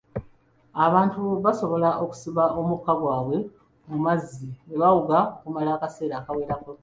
[0.85, 3.37] Abantu basobola okusiba omukka gwabwe
[3.89, 6.71] mu mazzi ne bawuga okumala akaseera akawerako.